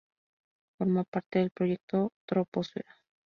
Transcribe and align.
Forma 0.79 1.03
parte 1.03 1.37
del 1.37 1.51
proyecto 1.51 2.11
Troposfera. 2.25 2.97